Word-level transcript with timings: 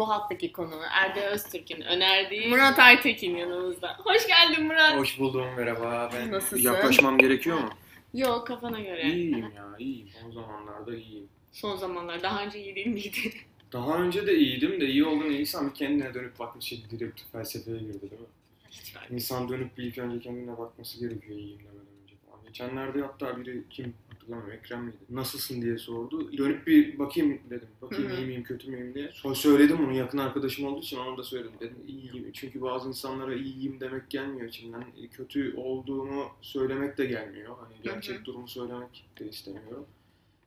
bu 0.00 0.08
haftaki 0.08 0.52
konu 0.52 0.74
Erde 0.90 1.26
Öztürk'ün 1.26 1.80
önerdiği 1.80 2.48
Murat 2.48 2.78
Aytekin 2.78 3.36
yanımızda. 3.36 3.96
Hoş 3.98 4.26
geldin 4.26 4.66
Murat. 4.66 4.96
Hoş 4.96 5.18
buldum 5.18 5.46
merhaba. 5.56 6.10
Ben 6.14 6.32
Nasılsın? 6.32 6.56
yaklaşmam 6.56 7.18
gerekiyor 7.18 7.58
mu? 7.58 7.70
Yok 8.14 8.46
kafana 8.46 8.80
göre. 8.80 9.12
İyiyim 9.12 9.52
ya 9.56 9.76
iyiyim. 9.78 10.08
O 10.28 10.32
zamanlarda 10.32 10.96
iyiyim. 10.96 11.28
Son 11.52 11.76
zamanlar 11.76 12.22
daha 12.22 12.44
önce 12.44 12.64
iyi 12.64 12.74
değil 12.74 12.86
miydi? 12.86 13.18
Daha 13.72 13.98
önce 13.98 14.26
de 14.26 14.34
iyiydim 14.34 14.80
de 14.80 14.86
iyi 14.86 15.04
oldum 15.04 15.30
iyiysem 15.30 15.68
bir 15.70 15.74
kendine 15.74 16.14
dönüp 16.14 16.38
bakmış 16.38 16.64
şey 16.64 16.82
direkt 16.90 17.20
felsefeye 17.32 17.78
girdi 17.78 18.00
değil 18.10 18.22
mi? 18.22 18.28
Hiç 18.70 18.92
fark 18.92 19.10
İnsan 19.10 19.48
dönüp 19.48 19.78
bir 19.78 19.84
ilk 19.84 19.98
önce 19.98 20.20
kendine 20.20 20.58
bakması 20.58 21.00
gerekiyor 21.00 21.38
iyiyim 21.38 21.58
demeden 21.58 22.02
önce 22.02 22.14
falan. 22.26 22.44
Geçenlerde 22.46 23.02
hatta 23.02 23.40
biri 23.40 23.62
kim 23.70 23.94
hatırlamıyorum 24.30 24.60
Ekrem 24.64 24.84
miydi? 24.84 24.96
Nasılsın 25.10 25.62
diye 25.62 25.78
sordu. 25.78 26.38
Dönüp 26.38 26.66
bir 26.66 26.98
bakayım 26.98 27.40
dedim. 27.50 27.68
Bakayım 27.82 28.10
Hı 28.10 28.14
hı. 28.14 28.20
iyi 28.20 28.26
miyim 28.26 28.42
kötü 28.42 28.70
müyüm 28.70 28.94
diye. 28.94 29.10
Sonra 29.14 29.34
söyledim 29.34 29.84
onu 29.84 29.92
yakın 29.96 30.18
arkadaşım 30.18 30.66
olduğu 30.66 30.80
için 30.80 30.98
onu 30.98 31.16
da 31.16 31.22
söyledim. 31.22 31.52
Dedim 31.60 31.76
iyiyim. 31.86 32.30
Çünkü 32.32 32.62
bazı 32.62 32.88
insanlara 32.88 33.34
iyiyim 33.34 33.80
demek 33.80 34.10
gelmiyor 34.10 34.48
içimden. 34.48 34.84
E, 35.02 35.08
Kötü 35.08 35.54
olduğumu 35.56 36.24
söylemek 36.40 36.98
de 36.98 37.06
gelmiyor. 37.06 37.56
Hani 37.60 37.74
gerçek 37.82 38.16
Hı 38.16 38.20
hı. 38.20 38.24
durumu 38.24 38.48
söylemek 38.48 39.04
de 39.18 39.28
istemiyorum. 39.28 39.86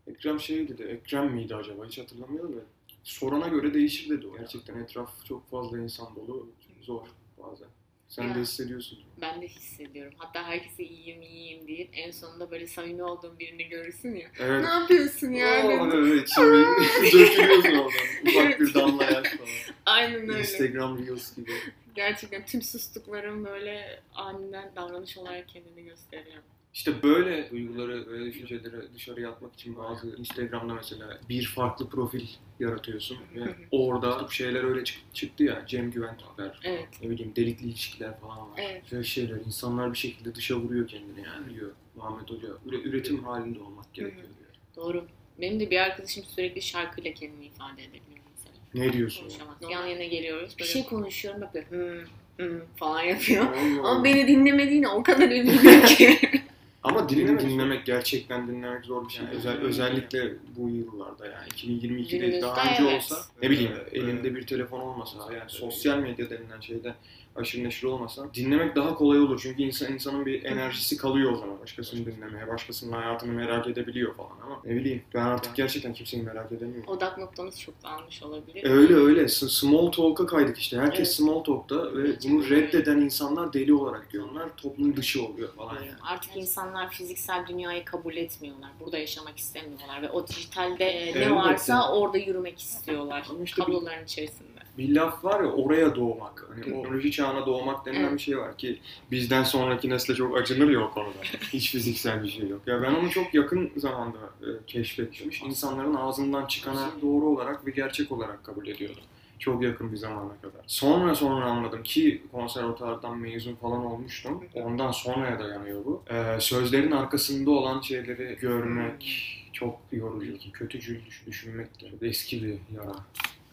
Ekrem 0.08 0.40
şey 0.40 0.68
dedi. 0.68 0.84
Ekrem 0.84 1.34
miydi 1.34 1.56
acaba? 1.56 1.86
Hiç 1.86 1.98
hatırlamıyorum 2.00 2.56
da. 2.56 2.62
Sorana 3.04 3.48
göre 3.48 3.74
değişir 3.74 4.10
dedi 4.10 4.28
o. 4.28 4.38
Gerçekten 4.38 4.76
etraf 4.76 5.26
çok 5.26 5.50
fazla 5.50 5.78
insan 5.80 6.16
dolu. 6.16 6.48
Zor 6.82 7.08
bazen. 7.38 7.68
Sen 8.16 8.24
Ya. 8.28 8.36
de 8.36 8.40
hissediyorsun. 8.40 9.00
Ben 9.22 9.42
de 9.42 9.48
hissediyorum. 9.48 10.14
Hatta 10.18 10.44
herkese 10.44 10.84
iyiyim 10.84 11.22
iyiyim 11.22 11.68
deyip 11.68 11.90
en 11.94 12.12
sonunda 12.12 12.52
böyle 12.52 12.68
samimi 12.68 13.04
olduğum 13.04 13.40
birini 13.40 13.64
görürsün 13.70 14.16
ya. 14.16 14.28
Evet. 14.40 14.64
Ne 14.64 14.70
yapıyorsun 14.70 15.32
ya? 15.32 15.66
Oo, 15.66 15.90
evet, 15.94 16.30
şimdi 16.36 16.66
dökülüyorsun 17.14 17.72
oradan. 17.72 17.92
Ufak 18.28 18.60
bir 18.60 18.74
damla 18.74 19.04
yaş 19.04 19.14
falan. 19.28 19.50
Aynen 19.86 20.22
öyle. 20.30 20.40
Instagram 20.40 21.06
Reels 21.08 21.36
gibi. 21.36 21.52
Gerçekten 21.96 22.46
tüm 22.46 22.62
sustuklarım 22.62 23.46
böyle 23.46 24.02
aniden 24.16 24.72
davranış 24.76 25.18
olarak 25.18 25.48
kendini 25.50 25.84
gösteriyor. 25.84 26.44
İşte 26.74 27.04
böyle 27.04 27.52
duyguları 27.52 28.12
ve 28.12 28.26
düşünceleri 28.26 28.94
dışarıya 28.96 29.30
atmak 29.30 29.54
için 29.54 29.78
bazı 29.78 30.16
Instagram'da 30.18 30.74
mesela 30.74 31.20
bir 31.30 31.46
farklı 31.46 31.90
profil 31.90 32.28
yaratıyorsun 32.60 33.18
ve 33.36 33.56
orada 33.72 34.26
bu 34.28 34.32
şeyler 34.32 34.64
öyle 34.64 34.84
çık- 34.84 35.14
çıktı 35.14 35.44
ya 35.44 35.64
Cem 35.68 35.92
Güven 35.92 36.18
Türkler, 36.18 36.60
Evet. 36.64 36.88
ne 37.02 37.10
bileyim 37.10 37.34
delikli 37.36 37.66
ilişkiler 37.66 38.20
falan 38.20 38.38
var. 38.52 38.60
Evet. 38.62 38.84
Böyle 38.92 39.04
şeyler 39.04 39.36
insanlar 39.36 39.94
bir 39.94 39.98
şekilde 39.98 40.36
dışa 40.36 40.56
vuruyor 40.56 40.88
kendini 40.88 41.26
yani 41.26 41.54
diyor 41.56 41.72
Muhammed 41.96 42.30
Hoca. 42.30 42.48
Üre- 42.48 42.82
üretim 42.84 43.24
halinde 43.24 43.60
olmak 43.60 43.94
gerekiyor 43.94 44.24
diyor. 44.24 44.50
Doğru. 44.76 45.06
Benim 45.42 45.60
de 45.60 45.70
bir 45.72 45.78
arkadaşım 45.78 46.24
sürekli 46.24 46.62
şarkıyla 46.62 47.14
kendini 47.14 47.46
ifade 47.46 47.84
edebiliyor 47.84 48.26
mesela. 48.36 48.86
Ne 48.88 48.94
diyorsun? 48.94 49.22
Konuşamaz. 49.22 49.56
Yan 49.70 49.86
yana 49.86 50.04
geliyoruz. 50.04 50.56
Bir 50.60 50.64
şey 50.64 50.86
konuşuyorum 50.86 51.42
bak 51.42 51.54
böyle 51.54 51.70
hmm, 51.70 52.06
hmm 52.38 52.60
falan 52.76 53.02
yapıyor. 53.02 53.46
Allah 53.46 53.90
Ama 53.90 54.04
beni 54.04 54.28
dinlemediğine 54.28 54.88
o 54.88 55.04
kadar 55.04 55.30
eminim 55.30 55.86
ki. 55.86 56.20
Ama 56.84 57.10
dinlemek, 57.10 57.42
dinlemek 57.42 57.86
gerçekten 57.86 58.48
dinlemek 58.48 58.86
zor 58.86 59.08
bir 59.08 59.14
şey. 59.14 59.26
Özel, 59.36 59.58
özellikle 59.58 60.34
bu 60.58 60.70
yıllarda 60.70 61.26
yani 61.26 61.48
2022'de 61.50 62.18
Günümüzde 62.18 62.42
daha 62.42 62.72
önce 62.72 62.84
evet. 62.84 62.96
olsa 62.96 63.16
ne 63.42 63.50
bileyim 63.50 63.72
elinde 63.92 64.36
bir 64.36 64.48
telefon 64.48 64.80
olmasa 64.80 65.34
yani 65.34 65.50
sosyal 65.50 65.98
medya 65.98 66.30
denilen 66.30 66.62
şeyde 66.62 66.96
aşırı 67.36 67.64
neşir 67.64 67.88
olmasa 67.88 68.34
dinlemek 68.34 68.76
daha 68.76 68.96
kolay 68.96 69.20
olur. 69.20 69.40
Çünkü 69.44 69.64
insan 69.64 69.94
insanın 69.94 70.26
bir 70.26 70.44
enerjisi 70.44 70.98
kalıyor 70.98 71.32
o 71.32 71.36
zaman 71.36 71.60
başkasını 71.62 72.06
dinlemeye, 72.06 72.48
başkasının 72.48 72.92
hayatını 72.92 73.32
merak 73.34 73.68
edebiliyor 73.68 74.16
falan 74.16 74.32
ama 74.46 74.60
ne 74.66 74.76
bileyim 74.76 75.02
ben 75.14 75.26
artık 75.26 75.56
gerçekten 75.56 75.94
kimseyi 75.94 76.24
merak 76.24 76.52
edemiyorum. 76.52 76.90
Odak 76.94 77.18
noktamız 77.18 77.60
çok 77.62 77.84
dağılmış 77.84 78.24
olabilir. 78.24 78.64
Öyle 78.70 78.94
öyle. 78.94 79.28
Small 79.28 79.92
talk'a 79.92 80.26
kaydık 80.26 80.58
işte. 80.58 80.78
Herkes 80.78 81.00
Evet. 81.00 81.08
small 81.16 81.44
talk'ta 81.44 81.96
ve 81.96 82.04
bunu 82.24 82.50
reddeden 82.50 82.98
insanlar 82.98 83.54
deli 83.54 83.74
olarak 83.74 84.12
görüyorlar. 84.12 84.50
Toplum 84.58 84.96
dışı 84.98 85.26
oluyor 85.26 85.54
falan 85.56 85.74
yani. 85.76 85.92
Artık 86.02 86.36
insanlar 86.38 86.90
fiziksel 86.90 87.48
dünyayı 87.48 87.86
kabul 87.86 88.16
etmiyorlar. 88.16 88.70
Burada 88.80 88.98
yaşamak 88.98 89.38
istemiyorlar 89.38 90.02
ve 90.02 90.10
o 90.10 90.28
dijitalde 90.28 90.86
e, 90.86 91.22
ne 91.22 91.36
varsa 91.36 91.94
orada 91.94 92.18
yürümek 92.18 92.60
istiyorlar. 92.60 93.28
Ama 93.30 93.44
işte 93.44 93.62
bir- 93.62 93.66
Kabloların 93.66 94.04
içerisinde. 94.06 94.53
Bir 94.78 94.96
laf 94.96 95.24
var 95.24 95.44
ya 95.44 95.50
oraya 95.52 95.96
doğmak. 95.96 96.46
Hani 96.50 96.62
teknoloji 96.62 97.12
çağına 97.12 97.46
doğmak 97.46 97.86
denilen 97.86 98.14
bir 98.14 98.22
şey 98.22 98.38
var 98.38 98.58
ki 98.58 98.80
bizden 99.12 99.44
sonraki 99.44 99.90
nesle 99.90 100.16
çok 100.16 100.38
acınır 100.38 100.70
ya 100.70 100.80
o 100.82 100.92
konuda. 100.92 101.18
Hiç 101.54 101.72
fiziksel 101.72 102.24
bir 102.24 102.30
şey 102.30 102.48
yok. 102.48 102.62
Ya 102.68 102.82
ben 102.82 102.94
onu 102.96 103.10
çok 103.10 103.34
yakın 103.34 103.72
zamanda 103.76 104.18
e, 104.42 104.48
keşfettim. 104.68 105.32
İnsanların 105.46 105.94
ağzından 105.96 106.46
çıkana 106.46 106.90
doğru 107.02 107.26
olarak 107.26 107.66
ve 107.68 107.72
gerçek 107.72 108.12
olarak 108.12 108.44
kabul 108.44 108.68
ediyordum. 108.68 109.04
Çok 109.40 109.64
yakın 109.64 109.92
bir 109.92 109.98
zamana 109.98 110.32
kadar. 110.42 110.62
Sonra 110.68 111.16
sonra 111.16 111.46
anladım 111.46 111.84
ki 111.84 112.24
konservatuardan 112.32 113.18
mezun 113.18 113.56
falan 113.56 113.86
olmuştum. 113.86 114.44
Ondan 114.54 114.92
sonraya 114.92 115.40
dayanıyor 115.40 115.86
bu. 115.86 116.04
Ee, 116.12 116.38
sözlerin 116.40 116.92
arkasında 116.92 117.52
olan 117.52 117.82
şeyleri 117.82 118.38
görmek 118.42 119.30
çok 119.54 119.80
yorucu. 119.92 120.52
Kötücül 120.54 121.06
düş- 121.06 121.24
düşünmek 121.28 121.82
de 121.82 122.08
eski 122.08 122.44
bir 122.44 122.58
yara. 122.76 122.96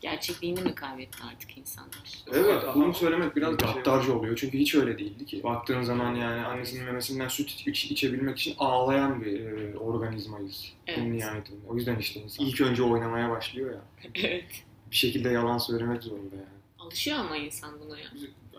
Gerçekliğini 0.01 0.61
mi 0.61 0.75
kaybetti 0.75 1.19
artık 1.33 1.59
insanlar? 1.59 2.25
Evet, 2.33 2.63
bunu 2.75 2.95
söylemek 2.95 3.37
biraz 3.37 3.57
gaddarca 3.57 4.13
oluyor. 4.13 4.37
Çünkü 4.37 4.59
hiç 4.59 4.75
öyle 4.75 4.99
değildi 4.99 5.27
ki. 5.27 5.43
Baktığın 5.43 5.83
zaman 5.83 6.15
yani 6.15 6.41
annesinin 6.47 6.85
memesinden 6.85 7.29
süt 7.29 7.51
iç- 7.67 7.91
içebilmek 7.91 8.39
için 8.39 8.55
ağlayan 8.59 9.21
bir 9.21 9.41
e, 9.41 9.79
organizmayız. 9.79 10.73
Evet. 10.87 10.99
Nihayetinde. 10.99 11.67
O 11.69 11.77
yüzden 11.77 11.97
işte 11.97 12.21
insan 12.21 12.47
ilk 12.47 12.61
önce 12.61 12.83
oynamaya 12.83 13.31
başlıyor 13.31 13.73
ya. 13.75 13.81
evet. 14.15 14.65
Bir 14.91 14.97
şekilde 14.97 15.29
yalan 15.29 15.59
söylemek 15.59 16.03
zorunda 16.03 16.37
yani. 16.37 16.47
Alışıyor 16.79 17.19
ama 17.19 17.37
insan 17.37 17.81
buna 17.81 17.99
ya. 17.99 18.07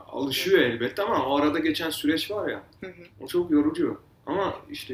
Alışıyor 0.08 0.60
elbette 0.60 1.02
ama 1.04 1.26
o 1.26 1.38
arada 1.38 1.60
geçen 1.60 1.90
süreç 1.90 2.32
var 2.32 2.50
ya. 2.50 2.64
Hı 2.82 2.88
hı. 2.88 3.04
O 3.22 3.28
çok 3.28 3.52
yorucu. 3.52 4.02
Ama 4.26 4.56
işte 4.72 4.94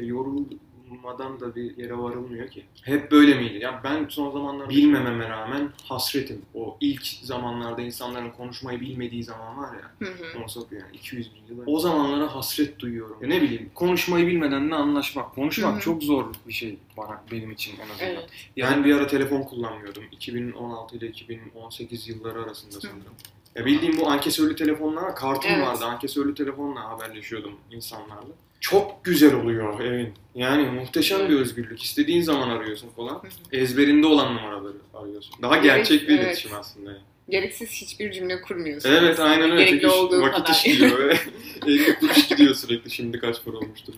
yorulmadan 0.88 1.40
da 1.40 1.54
bir 1.54 1.76
yere 1.76 1.98
varılmıyor 1.98 2.48
ki. 2.48 2.64
Hep 2.82 3.10
böyle 3.10 3.34
miydi? 3.34 3.58
Ya 3.58 3.80
ben 3.84 4.06
son 4.08 4.30
zamanlarda 4.30 4.70
bilmememe 4.70 5.28
rağmen 5.28 5.70
hasretim. 5.84 6.42
O 6.54 6.76
ilk 6.80 7.06
zamanlarda 7.06 7.82
insanların 7.82 8.30
konuşmayı 8.30 8.80
bilmediği 8.80 9.24
zaman 9.24 9.58
var 9.58 9.76
ya. 9.76 10.08
Hı 10.08 10.14
hı. 10.14 10.42
Nasıl 10.42 10.66
yani 10.70 10.96
200 10.96 11.30
bin 11.34 11.56
yıl. 11.56 11.62
O 11.66 11.80
zamanlara 11.80 12.34
hasret 12.34 12.78
duyuyorum. 12.78 13.16
Ya 13.22 13.28
ne 13.28 13.42
bileyim 13.42 13.70
konuşmayı 13.74 14.26
bilmeden 14.26 14.70
ne 14.70 14.74
anlaşmak. 14.74 15.34
Konuşmak 15.34 15.72
Hı 15.72 15.76
hı. 15.76 15.80
çok 15.80 16.02
zor 16.02 16.24
bir 16.48 16.52
şey 16.52 16.78
bana 16.96 17.22
benim 17.32 17.50
için 17.50 17.72
en 17.76 17.94
azından. 17.94 18.10
Evet. 18.10 18.28
Yani 18.56 18.84
bir 18.84 18.94
ara 18.94 19.06
telefon 19.06 19.42
kullanmıyordum. 19.42 20.04
2016 20.12 20.96
ile 20.96 21.08
2018 21.08 22.08
yılları 22.08 22.42
arasında 22.42 22.80
sanırım. 22.80 23.14
Ya 23.56 23.66
bildiğim 23.66 23.98
bu 23.98 24.08
ankesörlü 24.10 24.56
telefonlar 24.56 25.16
kartım 25.16 25.50
Evet. 25.54 25.66
vardı. 25.66 25.84
Ankesörlü 25.84 26.34
telefonla 26.34 26.90
haberleşiyordum 26.90 27.52
insanlarla. 27.70 28.34
Çok 28.60 29.04
güzel 29.04 29.34
oluyor 29.34 29.80
evin. 29.80 30.14
Yani 30.34 30.70
muhteşem 30.70 31.28
bir 31.28 31.36
özgürlük. 31.36 31.82
İstediğin 31.82 32.22
zaman 32.22 32.48
arıyorsun 32.48 32.88
falan. 32.96 33.22
Ezberinde 33.52 34.06
olan 34.06 34.36
numaraları 34.36 34.76
arıyorsun. 34.94 35.34
Daha 35.42 35.56
gerçek 35.56 36.08
bir 36.08 36.14
evet. 36.14 36.24
iletişim 36.26 36.50
aslında. 36.54 36.90
Yani. 36.90 37.02
Gereksiz 37.28 37.70
hiçbir 37.72 38.12
cümle 38.12 38.40
kurmuyorsun. 38.42 38.90
Evet 38.90 39.12
aslında. 39.12 39.28
aynen 39.28 39.50
öyle. 39.50 39.64
Gerekli 39.64 39.80
Çünkü 39.80 39.94
olduğu 39.94 40.22
vakit 40.22 40.36
kadar. 40.36 40.50
iş 40.54 40.62
gidiyor. 40.62 40.98
ve 40.98 41.16
50 41.66 41.98
kuruş 41.98 42.28
gidiyor 42.28 42.54
sürekli. 42.54 42.90
Şimdi 42.90 43.18
kaç 43.18 43.44
para 43.44 43.56
olmuştur. 43.56 43.94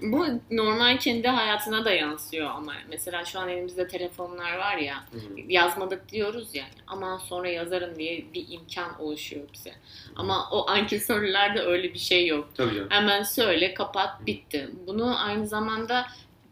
Bu 0.00 0.26
normal 0.50 0.98
kendi 0.98 1.28
hayatına 1.28 1.84
da 1.84 1.90
yansıyor 1.92 2.50
ama 2.50 2.72
mesela 2.90 3.24
şu 3.24 3.38
an 3.38 3.48
elimizde 3.48 3.88
telefonlar 3.88 4.58
var 4.58 4.76
ya 4.76 4.96
Hı. 5.12 5.18
yazmadık 5.48 6.08
diyoruz 6.12 6.54
ya 6.54 6.64
ama 6.86 7.18
sonra 7.18 7.48
yazarım 7.48 7.98
diye 7.98 8.24
bir 8.34 8.44
imkan 8.50 9.00
oluşuyor 9.00 9.44
bize. 9.52 9.72
Ama 10.16 10.48
o 10.50 10.68
ankesörlerde 10.70 11.60
öyle 11.60 11.94
bir 11.94 11.98
şey 11.98 12.26
yok. 12.26 12.48
Tabii 12.56 12.74
canım. 12.74 12.88
Hemen 12.90 13.22
söyle 13.22 13.74
kapat 13.74 14.26
bitti. 14.26 14.68
Bunu 14.86 15.24
aynı 15.24 15.46
zamanda 15.46 16.06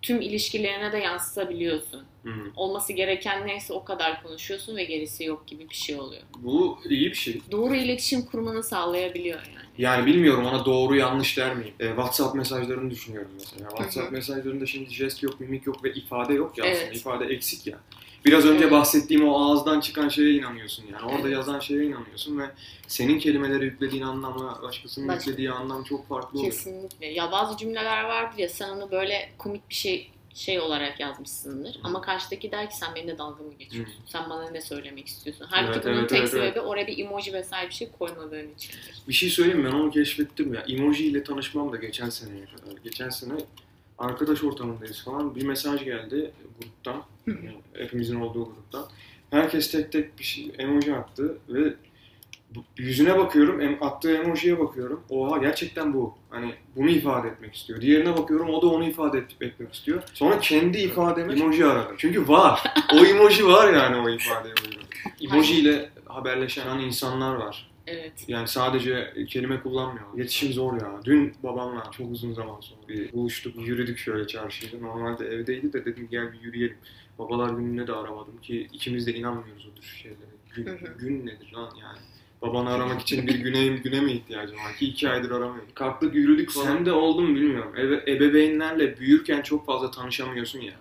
tüm 0.04 0.20
ilişkilerine 0.20 0.92
de 0.92 0.98
yansıtabiliyorsun. 0.98 2.02
Hı. 2.24 2.30
Olması 2.56 2.92
gereken 2.92 3.46
neyse 3.46 3.72
o 3.72 3.84
kadar 3.84 4.22
konuşuyorsun 4.22 4.76
ve 4.76 4.84
gerisi 4.84 5.24
yok 5.24 5.46
gibi 5.46 5.68
bir 5.68 5.74
şey 5.74 5.96
oluyor. 5.96 6.22
Bu 6.38 6.78
iyi 6.88 7.10
bir 7.10 7.14
şey. 7.14 7.40
Doğru 7.50 7.74
iletişim 7.74 8.22
kurmanı 8.22 8.62
sağlayabiliyor 8.62 9.38
yani. 9.38 9.66
Yani 9.78 10.06
bilmiyorum 10.06 10.46
ona 10.46 10.64
doğru 10.64 10.96
yanlış 10.96 11.36
der 11.36 11.56
miyim? 11.56 11.74
E, 11.80 11.86
WhatsApp 11.86 12.34
mesajlarını 12.34 12.90
düşünüyorum 12.90 13.30
mesela. 13.38 13.68
WhatsApp 13.68 14.06
Hı 14.06 14.10
hı. 14.10 14.12
mesajlarında 14.14 14.66
şimdi 14.66 14.90
jest 14.90 15.22
yok, 15.22 15.40
mimik 15.40 15.66
yok 15.66 15.84
ve 15.84 15.92
ifade 15.92 16.34
yok 16.34 16.58
ya 16.58 16.64
aslında. 16.64 16.78
Evet. 16.78 16.96
İfade 16.96 17.24
eksik 17.24 17.66
ya. 17.66 17.78
Biraz 18.24 18.44
önce 18.46 18.70
bahsettiğim 18.70 19.28
o 19.28 19.38
ağızdan 19.40 19.80
çıkan 19.80 20.08
şeye 20.08 20.34
inanıyorsun 20.34 20.84
yani. 20.92 21.04
Orada 21.06 21.20
Evet. 21.28 21.32
yazan 21.32 21.60
şeye 21.60 21.84
inanıyorsun 21.84 22.38
ve 22.38 22.44
senin 22.86 23.18
kelimelere 23.18 23.64
yüklediğin 23.64 24.02
anlamla 24.02 24.62
başkasının 24.62 25.08
Baş- 25.08 25.26
yüklediği 25.26 25.50
anlam 25.50 25.84
çok 25.84 26.08
farklı 26.08 26.38
oluyor. 26.38 26.52
Kesinlikle. 26.52 27.06
Ya 27.06 27.32
bazı 27.32 27.56
cümleler 27.56 28.04
vardır 28.04 28.38
ya 28.38 28.48
sen 28.48 28.68
onu 28.68 28.90
böyle 28.90 29.30
komik 29.38 29.70
bir 29.70 29.74
şey 29.74 30.10
şey 30.34 30.60
olarak 30.60 31.00
yazmışsındır. 31.00 31.80
Ama 31.84 32.00
karşıdaki 32.00 32.52
der 32.52 32.70
ki 32.70 32.76
sen 32.76 32.94
benimle 32.94 33.18
dalga 33.18 33.42
mı 33.42 33.52
geçiyorsun? 33.58 33.94
Sen 34.06 34.30
bana 34.30 34.50
ne 34.50 34.60
söylemek 34.60 35.06
istiyorsun? 35.06 35.46
Halbuki 35.50 35.72
Evet, 35.74 35.84
bunun 35.84 35.98
evet, 35.98 36.08
tek 36.08 36.18
evet, 36.18 36.30
sebebi 36.30 36.46
evet. 36.46 36.62
oraya 36.66 36.86
bir 36.86 36.98
emoji 36.98 37.32
vesaire 37.32 37.68
bir 37.68 37.74
şey 37.74 37.88
koymadığın 37.98 38.54
içindir. 38.56 39.02
Bir 39.08 39.12
şey 39.12 39.30
söyleyeyim 39.30 39.64
ben 39.64 39.72
onu 39.72 39.90
keşfettim 39.90 40.54
ya. 40.54 40.60
Emoji 40.68 41.06
ile 41.06 41.24
tanışmam 41.24 41.72
da 41.72 41.76
geçen 41.76 42.08
seneye 42.10 42.44
kadar. 42.44 42.76
Geçen 42.84 43.08
sene 43.08 43.32
arkadaş 43.98 44.44
ortamındayız 44.44 45.04
falan. 45.04 45.34
Bir 45.34 45.46
mesaj 45.46 45.84
geldi 45.84 46.30
gruptan. 46.60 47.02
Yani 47.26 47.54
hepimizin 47.74 48.20
olduğu 48.20 48.44
gruptan. 48.44 48.86
Herkes 49.30 49.70
tek 49.72 49.92
tek 49.92 50.18
bir 50.18 50.24
şey 50.24 50.52
emoji 50.58 50.94
attı 50.94 51.38
ve 51.48 51.74
yüzüne 52.76 53.18
bakıyorum, 53.18 53.60
em, 53.60 53.82
attığı 53.82 54.16
emojiye 54.16 54.58
bakıyorum. 54.58 55.00
Oha 55.10 55.38
gerçekten 55.38 55.94
bu. 55.94 56.14
Hani 56.30 56.54
bunu 56.76 56.90
ifade 56.90 57.28
etmek 57.28 57.54
istiyor. 57.54 57.80
Diğerine 57.80 58.16
bakıyorum 58.16 58.50
o 58.50 58.62
da 58.62 58.66
onu 58.66 58.84
ifade 58.88 59.18
et- 59.18 59.36
etmek 59.42 59.74
istiyor. 59.74 60.02
Sonra 60.14 60.38
kendi 60.38 60.78
ifademe 60.78 61.32
emoji 61.32 61.64
aradım. 61.66 61.94
Çünkü 61.98 62.28
var. 62.28 62.62
O 62.94 62.96
emoji 63.06 63.46
var 63.46 63.72
yani 63.72 63.96
o 63.96 64.08
ifadeye 64.10 64.54
uygun. 64.64 64.82
Emoji 65.20 65.54
ile 65.60 65.90
haberleşen 66.06 66.78
insanlar 66.78 67.34
var. 67.34 67.70
Evet. 67.86 68.12
Yani 68.28 68.48
sadece 68.48 69.12
kelime 69.28 69.60
kullanmıyor. 69.60 70.06
İletişim 70.16 70.52
zor 70.52 70.80
ya. 70.80 71.00
Dün 71.04 71.34
babamla 71.42 71.90
çok 71.96 72.10
uzun 72.10 72.32
zaman 72.32 72.60
sonra 72.60 72.88
bir 72.88 73.12
buluştuk, 73.12 73.66
yürüdük 73.68 73.98
şöyle 73.98 74.26
çarşıda. 74.26 74.86
Normalde 74.86 75.26
evdeydi 75.26 75.72
de 75.72 75.84
dedim 75.84 76.08
gel 76.10 76.32
bir 76.32 76.40
yürüyelim. 76.40 76.76
Babalar 77.18 77.50
gününe 77.50 77.86
de 77.86 77.92
aramadım 77.92 78.40
ki 78.42 78.68
ikimiz 78.72 79.06
de 79.06 79.14
inanmıyoruz 79.14 79.68
o 79.72 79.74
tür 79.80 79.86
şeylere. 79.86 80.18
Gün, 80.56 80.66
Hı 80.66 80.70
hı. 80.70 80.98
gün 80.98 81.26
nedir 81.26 81.52
lan 81.54 81.70
yani? 81.80 81.98
Babanı 82.42 82.70
aramak 82.70 83.00
için 83.00 83.26
bir 83.26 83.34
güne, 83.34 83.66
güne 83.66 84.00
mi 84.00 84.12
ihtiyacım 84.12 84.56
var 84.56 84.76
ki? 84.76 84.86
iki 84.86 85.08
aydır 85.10 85.30
aramıyorum. 85.30 85.68
Kalktık 85.74 86.14
yürüdük 86.14 86.50
falan. 86.50 86.66
Sen 86.66 86.86
de 86.86 86.92
oldun 86.92 87.34
bilmiyorum. 87.34 87.72
Ebe, 87.76 88.04
ebeveynlerle 88.12 88.98
büyürken 88.98 89.42
çok 89.42 89.66
fazla 89.66 89.90
tanışamıyorsun 89.90 90.60
ya. 90.60 90.74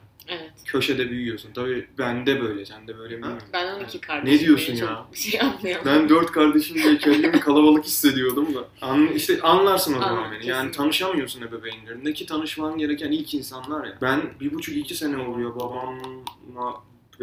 Köşede 0.73 1.09
büyüyorsun. 1.09 1.49
Tabii 1.53 1.87
ben 1.97 2.25
de 2.25 2.41
böyle, 2.41 2.65
sen 2.65 2.87
de 2.87 2.97
böyle 2.97 3.17
mi. 3.17 3.25
Ben 3.53 3.75
12 3.75 4.01
kardeşim. 4.01 4.35
Ne 4.35 4.39
diyorsun 4.39 4.73
ya? 4.73 4.87
Çok 4.87 5.13
bir 5.13 5.17
şey 5.17 5.39
yapmıyorum. 5.39 5.85
Ben 5.85 6.09
dört 6.09 6.31
kardeşim 6.31 6.75
diye 6.75 6.97
kendimi 6.97 7.39
kalabalık 7.39 7.85
hissediyordum 7.85 8.55
da. 8.55 8.67
An, 8.81 9.07
işte 9.07 9.41
anlarsın 9.41 9.97
o 9.97 9.99
zaman 9.99 10.31
beni. 10.31 10.47
Yani 10.47 10.71
tanışamıyorsun 10.71 11.41
ebeveynlerinde 11.41 12.13
ki 12.13 12.25
tanışman 12.25 12.77
gereken 12.77 13.11
ilk 13.11 13.33
insanlar 13.33 13.85
ya. 13.85 13.97
Ben 14.01 14.21
bir 14.39 14.53
buçuk 14.53 14.77
iki 14.77 14.95
sene 14.95 15.17
oluyor 15.17 15.55
babamla 15.55 16.73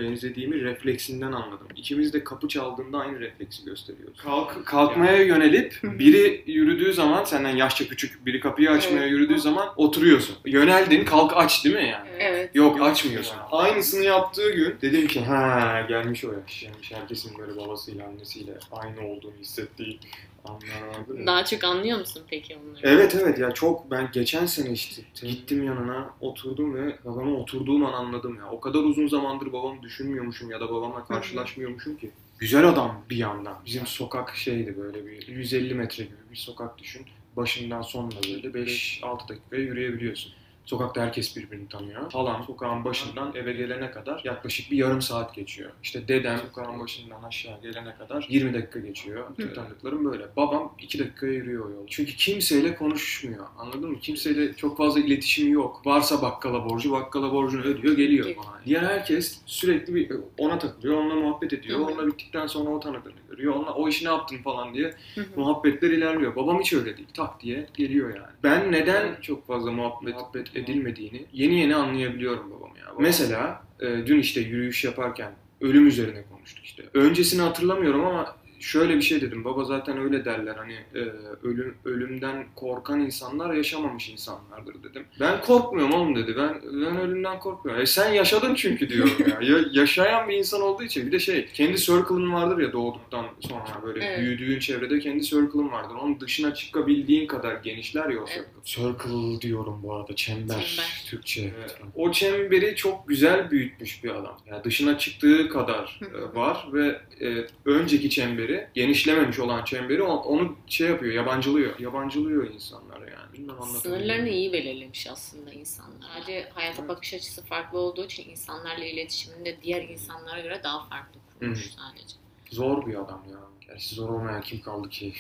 benzediğimi 0.01 0.65
refleksinden 0.65 1.33
anladım. 1.33 1.67
İkimiz 1.77 2.13
de 2.13 2.25
kapı 2.25 2.49
çaldığında 2.49 2.99
aynı 2.99 3.21
refleksi 3.21 3.65
gösteriyoruz. 3.65 4.21
Kalk, 4.21 4.67
kalkmaya 4.67 5.23
yönelip 5.23 5.75
Hı 5.83 5.87
hı. 5.89 5.99
biri 5.99 6.43
yürüdüğü 6.47 6.93
zaman 6.93 7.25
senden 7.25 7.57
yaşça 7.57 7.89
küçük 7.89 8.27
biri 8.27 8.41
kapıyı 8.41 8.71
açmaya 8.71 9.01
Evet. 9.01 9.11
yürüdüğü 9.11 9.39
zaman 9.41 9.69
oturuyorsun. 9.77 10.37
Yöneldin 10.45 11.05
kalk 11.05 11.33
aç 11.37 11.65
değil 11.65 11.77
mi 11.77 11.89
yani? 11.89 12.09
Evet. 12.19 12.51
Yok 12.55 12.83
açmıyorsun. 12.83 13.37
Aynısını 13.51 14.05
yaptığı 14.05 14.51
gün 14.51 14.75
dedim 14.83 15.07
ki 15.07 15.21
ha 15.21 15.87
gelmiş 15.89 16.25
o 16.25 16.33
yaş. 16.33 16.61
Gelmiş 16.61 16.93
herkesin 16.93 17.39
böyle 17.39 17.57
babasıyla 17.57 18.07
annesiyle 18.07 18.53
aynı 18.73 19.07
olduğunu 19.07 19.35
hissettiği 19.41 19.99
anlar 20.45 20.99
vardır 20.99 21.19
ya. 21.19 21.27
Daha 21.27 21.45
çok 21.45 21.65
anlıyor 21.65 21.99
musun 21.99 22.23
peki 22.31 22.57
onları? 22.57 22.81
Evet 22.83 23.15
evet 23.23 23.39
ya 23.39 23.51
çok 23.53 23.91
ben 23.91 24.09
geçen 24.13 24.47
sene 24.47 24.73
işte 24.73 25.03
gittim 25.23 25.65
yanına 25.65 26.11
oturdum 26.21 26.75
ve 26.75 26.99
babama 27.05 27.37
oturduğum 27.37 27.87
an 27.87 27.93
anladım 27.93 28.37
ya. 28.37 28.51
O 28.51 28.61
kadar 28.61 28.79
uzun 28.79 29.09
zamandır 29.09 29.53
babamı 29.53 29.83
düşünmüyormuşum 29.83 30.51
ya 30.51 30.61
da 30.61 30.71
babamla 30.71 31.05
karşılaşmıyormuşum 31.05 31.97
ki. 31.97 32.11
Güzel 32.39 32.69
adam 32.69 33.03
bir 33.11 33.17
yandan. 33.17 33.55
Bizim 33.67 33.87
sokak 33.87 34.37
şeydi 34.37 34.77
böyle 34.79 35.07
bir 35.07 35.29
150 35.29 35.75
metre 35.75 36.05
gibi 36.05 36.15
bir 36.31 36.37
sokak 36.37 36.79
düşün. 36.79 37.07
Başından 37.37 37.83
sonuna 37.83 38.23
böyle 38.29 38.49
5-6 38.49 39.29
dakika 39.29 39.57
yürüyebiliyorsun. 39.57 40.33
Sokakta 40.71 41.03
herkes 41.03 41.37
birbirini 41.37 41.69
tanıyor. 41.69 42.13
Halam 42.13 42.45
sokağın 42.45 42.85
başından 42.85 43.33
eve 43.35 43.53
gelene 43.53 43.91
kadar 43.91 44.21
yaklaşık 44.25 44.71
bir 44.71 44.77
yarım 44.77 45.03
saat 45.03 45.35
geçiyor. 45.35 45.71
İşte 45.83 46.09
dedem 46.09 46.39
sokağın 46.39 46.81
başından 46.81 47.23
aşağı 47.23 47.61
gelene 47.63 47.95
kadar 47.95 48.27
20 48.29 48.55
dakika 48.55 48.79
geçiyor. 48.79 49.25
Bütün 49.39 49.55
tanıdıklarım 49.55 50.05
böyle. 50.05 50.25
Babam 50.37 50.75
2 50.79 50.99
dakikaya 50.99 51.33
yürüyor 51.33 51.71
yol. 51.71 51.87
Çünkü 51.87 52.17
kimseyle 52.17 52.77
konuşmuyor. 52.77 53.47
Anladın 53.59 53.91
mı? 53.91 53.99
Kimseyle 54.01 54.55
çok 54.57 54.77
fazla 54.77 55.01
iletişimi 55.01 55.51
yok. 55.51 55.83
Varsa 55.85 56.23
bakkala 56.23 56.65
borcu, 56.65 56.93
bakkala 56.93 57.33
borcunu 57.33 57.63
ödüyor, 57.63 57.97
geliyor 57.97 58.35
falan. 58.35 58.61
Diğer 58.67 58.83
herkes 58.83 59.39
sürekli 59.47 59.95
bir 59.95 60.13
ona 60.39 60.59
takılıyor, 60.59 60.97
onunla 60.97 61.15
muhabbet 61.15 61.53
ediyor. 61.53 61.81
Onunla 61.81 62.07
bittikten 62.07 62.47
sonra 62.47 62.71
o 62.71 62.81
tanıdığını 62.81 63.21
görüyor. 63.31 63.55
Onunla 63.55 63.75
o 63.75 63.89
işi 63.89 64.05
ne 64.05 64.09
yaptın 64.09 64.39
falan 64.39 64.75
diye 64.75 64.95
muhabbetler 65.37 65.91
ilerliyor. 65.91 66.37
Babam 66.37 66.61
hiç 66.61 66.73
öyle 66.73 66.97
değil. 66.97 67.09
Tak 67.15 67.41
diye 67.41 67.67
geliyor 67.75 68.09
yani. 68.17 68.31
Ben 68.43 68.73
neden 68.73 69.21
çok 69.21 69.47
fazla 69.47 69.73
muhabbet, 69.73 70.15
muhabbet 70.15 70.57
edilmediğini 70.61 71.27
yeni 71.33 71.55
yeni 71.61 71.75
anlayabiliyorum 71.75 72.51
babam 72.51 72.77
ya. 72.77 72.85
Mesela 72.99 73.63
e, 73.81 73.87
dün 74.07 74.19
işte 74.19 74.41
yürüyüş 74.41 74.85
yaparken 74.85 75.33
ölüm 75.61 75.87
üzerine 75.87 76.23
konuştuk 76.23 76.65
işte. 76.65 76.83
Öncesini 76.95 77.43
hatırlamıyorum 77.43 78.05
ama 78.05 78.37
şöyle 78.61 78.97
bir 78.97 79.03
şey 79.03 79.21
dedim. 79.21 79.45
Baba 79.45 79.65
zaten 79.65 79.99
öyle 79.99 80.25
derler 80.25 80.55
hani 80.57 80.73
e, 80.73 80.99
ölüm 81.43 81.75
ölümden 81.85 82.47
korkan 82.57 83.01
insanlar 83.01 83.55
yaşamamış 83.55 84.09
insanlardır 84.09 84.83
dedim. 84.83 85.05
Ben 85.21 85.41
korkmuyorum 85.41 85.95
oğlum 85.95 86.17
dedi. 86.17 86.35
Ben 86.37 86.61
ben 86.65 86.97
ölümden 87.01 87.39
korkmuyorum. 87.39 87.83
E 87.83 87.87
sen 87.87 88.13
yaşadın 88.13 88.55
çünkü 88.55 88.89
diyorum 88.89 89.13
ya. 89.29 89.39
ya. 89.57 89.65
Yaşayan 89.73 90.29
bir 90.29 90.37
insan 90.37 90.63
olduğu 90.63 90.83
için 90.83 91.07
bir 91.07 91.13
de 91.13 91.19
şey 91.19 91.47
kendi 91.47 91.77
circle'ın 91.79 92.33
vardır 92.33 92.59
ya 92.63 92.73
doğduktan 92.73 93.27
sonra 93.41 93.83
böyle 93.83 94.05
Evet. 94.05 94.19
büyüdüğün 94.21 94.59
çevrede 94.59 94.99
kendi 94.99 95.23
circle'ın 95.25 95.71
vardır. 95.73 95.95
Onun 96.03 96.21
dışına 96.21 96.55
çıkabildiğin 96.55 97.27
kadar 97.27 97.55
genişler 97.55 98.09
ya 98.11 98.19
o 98.21 98.25
Evet. 98.37 98.47
circle. 98.65 98.91
Circle 98.91 99.41
diyorum 99.41 99.81
bu 99.83 99.95
arada 99.95 100.17
çember, 100.17 100.55
Çember. 100.55 101.05
Türkçe. 101.07 101.53
O 101.95 102.13
çemberi 102.13 102.77
çok 102.77 103.09
güzel 103.09 103.51
büyütmüş 103.51 104.05
bir 104.05 104.11
adam. 104.11 104.39
Yani 104.47 104.65
dışına 104.65 104.99
çıktığı 104.99 105.49
kadar 105.49 106.01
e, 106.03 106.37
var 106.37 106.67
ve 106.73 107.01
e, 107.21 107.47
önceki 107.65 108.11
çemberi 108.11 108.50
genişlememiş 108.75 109.39
olan 109.39 109.65
çemberi 109.65 110.03
onu 110.03 110.57
şey 110.67 110.89
yapıyor, 110.89 111.15
yabancılıyor. 111.15 111.79
Yabancılıyor 111.79 112.55
insanlara 112.55 113.11
yani. 113.11 113.33
Bilmem 113.33 113.63
Sınırlarını 113.63 114.29
iyi 114.29 114.53
belirlemiş 114.53 115.07
aslında 115.07 115.53
insanlar. 115.53 116.09
Sadece 116.15 116.49
hayata 116.55 116.89
bakış 116.89 117.15
açısı 117.15 117.45
farklı 117.45 117.79
olduğu 117.79 118.05
için 118.05 118.31
insanlarla 118.31 118.85
iletişiminde 118.85 119.57
diğer 119.63 119.83
insanlara 119.89 120.41
göre 120.41 120.61
daha 120.65 120.89
farklı 120.89 121.21
kurmuş 121.39 121.67
Hı. 121.67 121.71
sadece. 121.73 122.15
Zor 122.51 122.87
bir 122.87 122.95
adam 122.95 123.25
ya. 123.31 123.39
Gerçi 123.69 123.95
zor 123.95 124.09
olmayan 124.09 124.41
kim 124.41 124.61
kaldı 124.61 124.89
ki? 124.89 125.13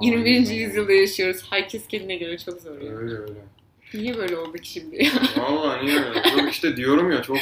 21. 0.00 0.26
Aynen. 0.26 0.50
yüzyılda 0.52 0.92
yaşıyoruz. 0.92 1.42
Herkes 1.50 1.88
kendine 1.88 2.16
göre 2.16 2.38
çok 2.38 2.60
zor. 2.60 2.70
Öyle 2.76 3.14
öyle. 3.14 3.40
Niye 3.94 4.16
böyle 4.16 4.36
olduk 4.36 4.64
şimdi? 4.64 5.08
Vallahi 5.36 5.86
niye 5.86 6.04
öyle? 6.04 6.22
Zor 6.30 6.48
işte 6.48 6.76
diyorum 6.76 7.12
ya 7.12 7.22
çok 7.22 7.36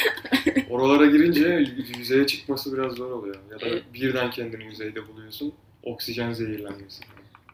oralara 0.69 1.05
girince 1.05 1.73
yüzeye 1.97 2.27
çıkması 2.27 2.73
biraz 2.77 2.93
zor 2.93 3.11
oluyor. 3.11 3.35
Ya 3.51 3.59
da 3.59 3.65
Evet. 3.65 3.83
birden 3.93 4.31
kendini 4.31 4.63
yüzeyde 4.65 5.07
buluyorsun. 5.07 5.53
Oksijen 5.83 6.33
zehirlenmesi. 6.33 7.03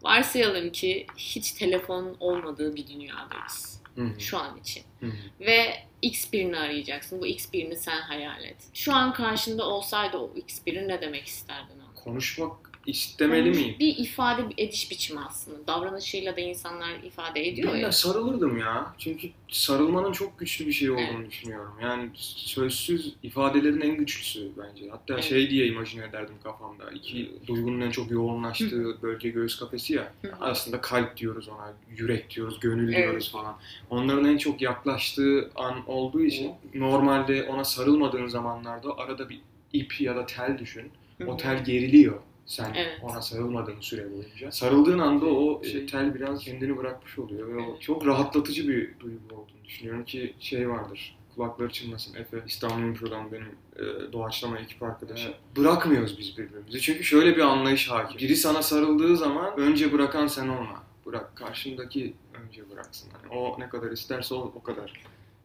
Varsayalım 0.02 0.72
ki 0.72 1.06
hiç 1.18 1.52
telefon 1.52 2.16
olmadığı 2.20 2.76
bir 2.76 2.88
dünyadayız. 2.88 3.82
Hı 3.96 4.02
hı. 4.02 4.20
Şu 4.20 4.38
an 4.38 4.58
için. 4.58 4.84
Hı 5.00 5.06
hı. 5.06 5.12
Ve 5.40 5.74
X 6.02 6.34
birini 6.34 6.58
arayacaksın. 6.58 7.22
Bu 7.22 7.28
X 7.28 7.54
birini 7.54 7.76
sen 7.76 8.02
hayal 8.02 8.44
et. 8.44 8.58
Şu 8.74 8.94
an 8.94 9.14
karşında 9.14 9.66
olsaydı 9.66 10.18
o 10.18 10.32
X 10.36 10.66
biri 10.66 10.88
ne 10.88 11.02
demek 11.02 11.26
isterdin? 11.26 11.78
Konuşmak 11.96 12.67
istemeli 12.88 13.50
miyim? 13.50 13.76
Bir 13.80 13.98
ifade, 13.98 14.50
bir 14.50 14.64
ediş 14.64 14.92
biçimi 14.92 15.20
aslında. 15.20 15.68
Davranışıyla 15.68 16.36
da 16.36 16.42
insanlar 16.42 17.04
ifade 17.04 17.48
ediyor 17.48 17.74
Ben 17.74 17.78
ya. 17.78 17.92
sarılırdım 17.92 18.58
ya. 18.58 18.94
Çünkü 18.98 19.30
sarılmanın 19.50 20.12
çok 20.12 20.40
güçlü 20.40 20.68
bir 20.68 20.72
şey 20.72 20.92
olduğunu 20.92 21.18
Evet. 21.20 21.32
düşünüyorum. 21.32 21.72
Yani 21.82 22.10
sözsüz 22.16 23.14
ifadelerin 23.24 23.82
en 23.82 23.98
güçlüsü 23.98 24.52
bence. 24.58 24.90
Hatta 24.90 25.14
Evet. 25.14 25.24
şey 25.24 25.50
diye 25.50 25.68
imajine 25.68 26.06
ederdim 26.06 26.36
kafamda. 26.44 26.92
İki 26.92 27.32
duygunun 27.48 27.82
en 27.82 27.92
çok 27.92 28.12
yoğunlaştığı 28.12 29.02
bölge 29.02 29.30
göğüs 29.30 29.60
kafesi 29.60 29.94
ya. 29.94 30.14
Hı 30.22 30.28
hı. 30.28 30.36
Aslında 30.42 30.82
kalp 30.82 31.18
diyoruz 31.18 31.50
ona, 31.50 31.74
yürek 31.98 32.30
diyoruz, 32.36 32.60
gönül 32.60 32.94
Evet. 32.94 33.04
diyoruz 33.04 33.32
falan. 33.32 33.58
Onların 33.90 34.26
en 34.26 34.38
çok 34.38 34.62
yaklaştığı 34.62 35.52
an 35.56 35.90
olduğu 35.90 36.22
için 36.22 36.52
normalde 36.74 37.44
ona 37.44 37.64
sarılmadığın 37.64 38.28
zamanlarda 38.28 38.98
arada 38.98 39.30
bir 39.30 39.40
ip 39.74 40.02
ya 40.02 40.16
da 40.16 40.26
tel 40.26 40.58
düşün. 40.60 40.92
Hı 41.18 41.24
hı. 41.24 41.28
O 41.28 41.38
tel 41.38 41.64
geriliyor 41.66 42.20
sen 42.48 42.74
Evet. 42.76 43.00
ona 43.04 43.22
sarılmadığın 43.22 43.80
süre 43.82 44.12
boyunca. 44.12 44.52
Sarıldığın 44.52 45.00
anda 45.00 45.26
o 45.26 45.64
şey, 45.64 45.86
tel 45.86 46.16
biraz 46.16 46.40
kendini 46.44 46.78
bırakmış 46.78 47.20
oluyor 47.20 47.48
ve 47.48 47.62
o 47.62 47.70
Evet. 47.72 47.82
çok 47.82 48.06
rahatlatıcı 48.06 48.68
bir 48.68 49.00
duygu 49.00 49.20
olduğunu 49.32 49.66
düşünüyorum 49.66 50.06
ki 50.06 50.34
şey 50.40 50.70
vardır. 50.70 51.18
Kulakları 51.36 51.70
çınlasın 51.70 52.16
Efe. 52.16 52.44
İstanbul 52.48 52.78
Metro'dan 52.78 53.32
benim 53.32 53.56
e, 53.76 54.12
doğaçlama 54.14 54.60
ekip 54.60 54.84
arkadaşı. 54.84 55.34
Bırakmıyoruz 55.58 56.20
biz 56.20 56.38
birbirimizi. 56.38 56.82
Çünkü 56.82 57.04
şöyle 57.04 57.36
bir 57.36 57.42
anlayış 57.42 57.90
hakim. 57.90 58.18
Biri 58.18 58.36
sana 58.36 58.62
sarıldığı 58.62 59.18
zaman 59.18 59.58
önce 59.60 59.94
bırakan 59.94 60.28
sen 60.28 60.48
olma. 60.48 60.84
Bırak. 61.06 61.36
Karşındaki 61.36 62.14
önce 62.46 62.70
bıraksın. 62.70 63.10
Hani 63.22 63.40
o 63.40 63.60
ne 63.60 63.70
kadar 63.70 63.92
isterse 63.92 64.36
o, 64.36 64.52
o 64.56 64.64
kadar 64.64 64.94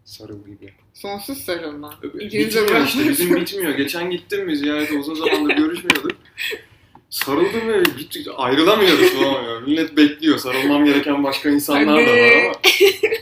sarıl 0.04 0.44
gibi. 0.46 0.72
Sonsuz 0.94 1.38
sarılma. 1.38 1.94
Bitmiyor 2.02 2.86
işte. 2.86 3.08
Bizim 3.08 3.36
bitmiyor. 3.40 3.74
Geçen 3.74 4.10
gittim 4.10 4.48
biz 4.48 4.62
yani 4.62 4.88
uzun 4.98 5.14
zamandır 5.14 5.56
görüşmüyorduk. 5.56 6.12
Sarıldım 7.12 7.68
ve 7.68 7.82
gitti, 7.98 8.24
ayrılamıyoruz 8.36 9.14
falan 9.14 9.42
ya. 9.42 9.60
Millet 9.60 9.96
bekliyor. 9.96 10.38
Sarılmam 10.38 10.84
gereken 10.84 11.24
başka 11.24 11.50
insanlar 11.50 12.06
da 12.06 12.10
var 12.12 12.32
ama 12.44 12.52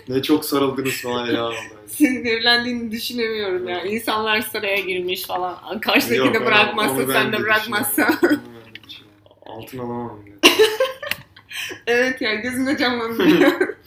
ne 0.08 0.22
çok 0.22 0.44
sarıldınız 0.44 1.02
falan 1.02 1.26
ya. 1.26 1.42
vallahi. 1.44 1.56
Sinirlendiğini 1.86 2.90
düşünemiyorum 2.90 3.68
ya. 3.68 3.84
İnsanlar 3.84 4.40
sıraya 4.40 4.80
girmiş 4.80 5.26
falan. 5.26 5.80
Karşıdaki 5.80 6.34
de 6.34 6.46
bırakmazsa 6.46 7.12
sen 7.12 7.32
de 7.32 7.36
düşünüyorum. 7.36 8.40
Altın 9.46 9.78
alamam 9.78 10.20
evet 11.86 12.20
ya 12.20 12.34
gözümde 12.34 12.76
canlanıyor. 12.76 13.52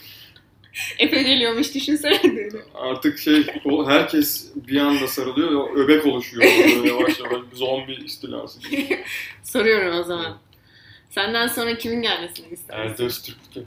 Efe 0.98 1.22
geliyormuş 1.22 1.74
düşünsene 1.74 2.22
dedi. 2.22 2.64
Artık 2.74 3.18
şey 3.18 3.46
herkes 3.86 4.50
bir 4.56 4.76
anda 4.76 5.08
sarılıyor 5.08 5.50
ve 5.50 5.80
öbek 5.80 6.06
oluşuyor. 6.06 6.42
Böyle 6.44 6.88
yavaş 6.88 7.20
yavaş 7.20 7.40
zombi 7.52 7.92
istilası. 7.92 8.60
Soruyorum 9.42 9.98
o 10.00 10.02
zaman. 10.02 10.38
Senden 11.10 11.46
sonra 11.46 11.78
kimin 11.78 12.02
gelmesini 12.02 12.46
istersin? 12.48 12.82
Erdöz 12.82 13.22
Türk'tü. 13.22 13.66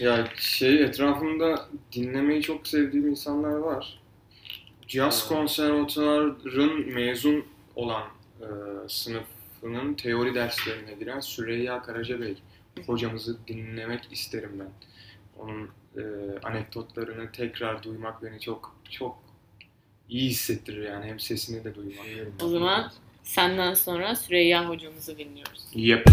ya 0.00 0.28
şey 0.38 0.82
etrafımda 0.82 1.68
dinlemeyi 1.92 2.42
çok 2.42 2.66
sevdiğim 2.66 3.08
insanlar 3.08 3.56
var. 3.56 4.00
Caz 4.88 5.28
konservatuarın 5.28 6.94
mezun 6.94 7.44
olan 7.76 8.04
e, 8.40 8.46
sınıfının 8.88 9.94
teori 9.94 10.34
derslerine 10.34 10.92
giren 10.92 11.20
Süreyya 11.20 11.82
Karaca 11.82 12.20
Bey 12.20 12.36
hocamızı 12.86 13.46
dinlemek 13.46 14.12
isterim 14.12 14.52
ben. 14.60 14.70
Onun 15.38 15.70
e, 15.96 16.02
anekdotlarını 16.42 17.32
tekrar 17.32 17.82
duymak 17.82 18.22
beni 18.22 18.40
çok 18.40 18.76
çok 18.90 19.18
iyi 20.08 20.30
hissettirir 20.30 20.88
yani 20.88 21.06
hem 21.06 21.20
sesini 21.20 21.64
de 21.64 21.74
duymak. 21.74 22.06
O 22.42 22.48
zaman 22.48 22.92
senden 23.22 23.74
sonra 23.74 24.14
Süreyya 24.14 24.68
hocamızı 24.68 25.18
dinliyoruz. 25.18 25.64
Yep. 25.74 26.06